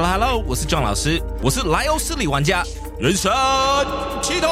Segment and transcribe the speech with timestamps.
[0.00, 2.62] Hello Hello，我是 John 老师，我是莱欧斯里玩家，
[3.00, 3.32] 人生
[4.22, 4.48] 启动，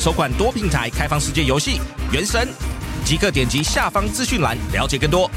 [0.00, 1.78] 首款多平台开放世界游戏
[2.12, 2.48] 《原神》，
[3.04, 5.30] 即刻点击下方资讯栏了解更多。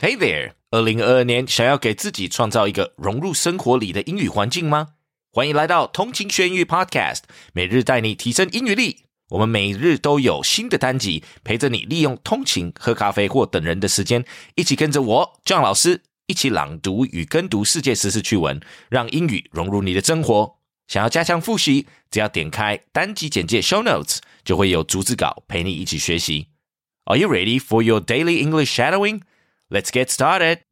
[0.00, 4.88] Hey there，二零二二年想要给自己创造一个融入生活里的英语环境吗？
[5.30, 7.20] 欢迎来到通勤学英语 Podcast，
[7.52, 9.04] 每日带你提升英语力。
[9.30, 14.24] 我们每日都有新的单集陪着你，利用通勤、喝咖啡或等人的时间，
[14.56, 20.56] 一起跟着我 John 老师一起朗读与跟读世界时事趣闻，让英语融入你的生活。
[20.88, 26.48] 想要加强复习，只要点开单集简介 Show Notes，就会有逐字稿陪你一起学习。
[27.04, 29.20] Are you ready for your daily English shadowing?
[29.68, 30.69] Let's get started.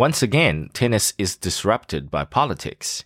[0.00, 3.04] Once again, tennis is disrupted by politics.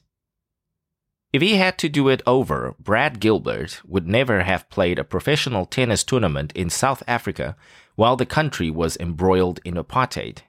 [1.33, 5.67] If he had to do it over, Brad Gilbert would never have played a professional
[5.67, 7.57] tennis tournament in South Africa
[7.97, 10.43] while the country was embroiled in apartheid.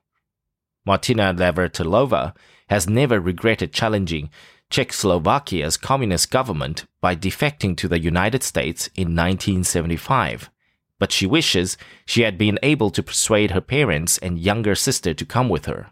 [0.85, 2.35] Martina Navratilova
[2.69, 4.29] has never regretted challenging
[4.69, 10.51] Czechoslovakia's communist government by defecting to the United States in 1975.
[10.99, 15.25] But she wishes she had been able to persuade her parents and younger sister to
[15.25, 15.89] come with her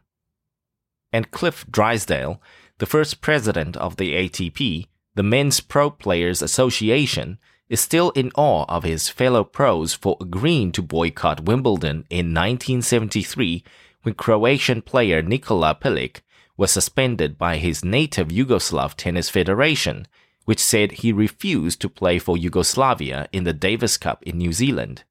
[1.14, 2.42] and Cliff Drysdale,
[2.80, 7.38] the first president of the ATP, the Men's Pro Players Association,
[7.70, 13.64] is still in awe of his fellow pros for agreeing to boycott Wimbledon in 1973
[14.02, 16.22] when Croatian player Nikola Pilic
[16.58, 20.08] was suspended by his native Yugoslav Tennis Federation,
[20.46, 25.04] which said he refused to play for Yugoslavia in the Davis Cup in New Zealand.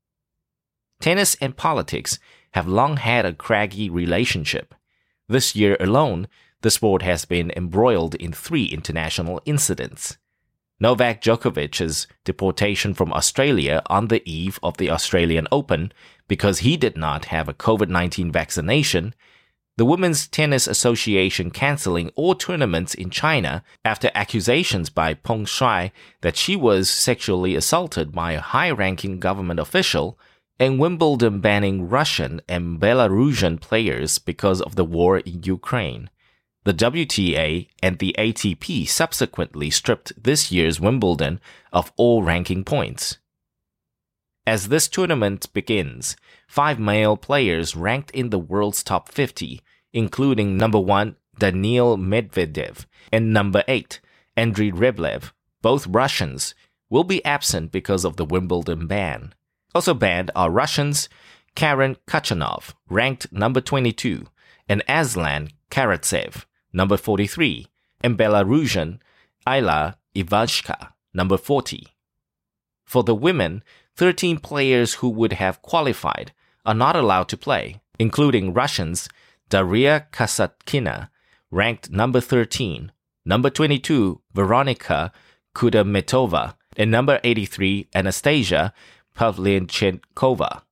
[1.00, 2.18] Tennis and politics
[2.52, 4.74] have long had a craggy relationship.
[5.32, 6.28] This year alone,
[6.60, 10.18] the sport has been embroiled in three international incidents.
[10.78, 15.90] Novak Djokovic's deportation from Australia on the eve of the Australian Open
[16.28, 19.14] because he did not have a COVID 19 vaccination,
[19.78, 26.36] the Women's Tennis Association canceling all tournaments in China after accusations by Peng Shuai that
[26.36, 30.18] she was sexually assaulted by a high ranking government official,
[30.58, 36.10] and Wimbledon banning Russian and Belarusian players because of the war in Ukraine.
[36.64, 41.40] The WTA and the ATP subsequently stripped this year's Wimbledon
[41.72, 43.18] of all ranking points.
[44.46, 49.60] As this tournament begins, five male players ranked in the world's top 50,
[49.92, 54.00] including number one Daniil Medvedev and number eight
[54.36, 55.32] Andrei Rublev,
[55.62, 56.54] both Russians,
[56.88, 59.34] will be absent because of the Wimbledon ban.
[59.74, 61.08] Also banned are Russians
[61.54, 64.26] Karen Khachanov, ranked number 22,
[64.68, 67.66] and Aslan Karatsev, number 43,
[68.02, 68.98] and Belarusian
[69.46, 71.88] Ilya Ivashka, number 40.
[72.84, 73.62] For the women,
[73.96, 76.32] 13 players who would have qualified
[76.64, 79.08] are not allowed to play, including Russians
[79.48, 81.08] Daria Kasatkina,
[81.50, 82.92] ranked number 13,
[83.24, 85.12] number 22 Veronika
[85.54, 88.72] Kudermetova, and number 83 Anastasia
[89.14, 90.62] Pavlyuchenkova,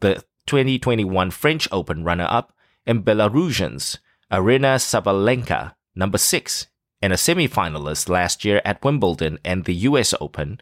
[0.00, 2.52] the 2021 French Open runner-up,
[2.86, 3.98] and Belarusians
[4.32, 6.66] Aryna Sabalenka, number 6,
[7.00, 10.60] and a semi-finalist last year at Wimbledon and the US Open,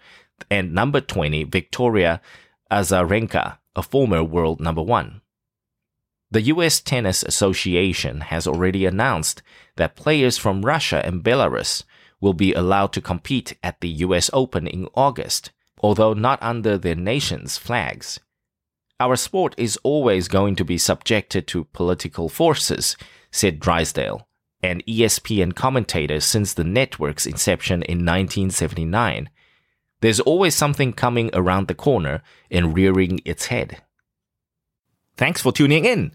[0.50, 2.20] and number 20 Victoria
[2.70, 5.20] Azarenka, a former world number 1.
[6.30, 9.42] The US Tennis Association has already announced
[9.76, 11.84] that players from Russia and Belarus
[12.20, 15.50] will be allowed to compete at the US Open in August
[15.82, 18.20] although not under their nation's flags.
[19.00, 22.96] Our sport is always going to be subjected to political forces,
[23.32, 24.28] said Drysdale,
[24.62, 29.28] an ESPN commentator since the network's inception in 1979.
[30.00, 33.82] There's always something coming around the corner and rearing its head.
[35.16, 36.14] Thanks for tuning in.